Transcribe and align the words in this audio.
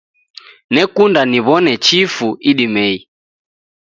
Nekunda 0.73 1.21
niwo'ne 1.31 1.73
chifu 1.85 2.27
idimei. 2.49 2.97